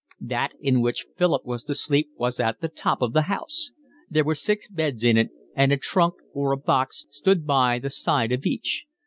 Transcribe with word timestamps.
That 0.19 0.53
in 0.59 0.81
which 0.81 1.05
Philip 1.15 1.45
was 1.45 1.63
to 1.65 1.75
sleep 1.75 2.09
was 2.15 2.39
at 2.39 2.59
the 2.59 2.67
top 2.69 3.03
of 3.03 3.13
the 3.13 3.21
house. 3.29 3.69
There 4.09 4.23
were 4.23 4.33
six 4.33 4.67
beds 4.67 5.03
in 5.03 5.15
it, 5.15 5.29
and 5.55 5.71
a 5.71 5.77
trunk 5.77 6.15
or 6.33 6.51
a 6.51 6.57
box 6.57 7.05
stood 7.11 7.45
by 7.45 7.77
the 7.77 7.91
side 7.91 8.31
of 8.31 8.43
each. 8.47 8.87